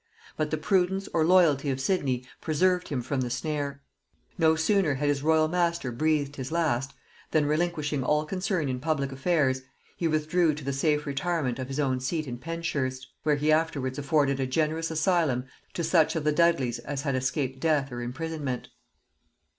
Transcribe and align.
But 0.35 0.49
the 0.49 0.57
prudence 0.57 1.07
or 1.13 1.23
loyalty 1.23 1.69
of 1.69 1.79
Sidney 1.79 2.25
preserved 2.41 2.87
him 2.87 3.03
from 3.03 3.21
the 3.21 3.29
snare. 3.29 3.83
No 4.35 4.55
sooner 4.55 4.95
had 4.95 5.07
his 5.09 5.21
royal 5.21 5.47
master 5.47 5.91
breathed 5.91 6.37
his 6.37 6.51
last, 6.51 6.95
than, 7.29 7.45
relinquishing 7.45 8.03
all 8.03 8.25
concern 8.25 8.67
in 8.67 8.79
public 8.79 9.11
affairs, 9.11 9.61
he 9.95 10.07
withdrew 10.07 10.55
to 10.55 10.63
the 10.63 10.73
safe 10.73 11.05
retirement 11.05 11.59
of 11.59 11.67
his 11.67 11.79
own 11.79 11.99
seat 11.99 12.27
at 12.27 12.39
Penshurst, 12.41 13.09
where 13.21 13.35
he 13.35 13.51
afterwards 13.51 13.99
afforded 13.99 14.39
a 14.39 14.47
generous 14.47 14.89
asylum 14.89 15.45
to 15.75 15.83
such 15.83 16.15
of 16.15 16.23
the 16.23 16.31
Dudleys 16.31 16.79
as 16.79 17.03
had 17.03 17.13
escaped 17.13 17.59
death 17.59 17.91
or 17.91 18.01
imprisonment. 18.01 18.69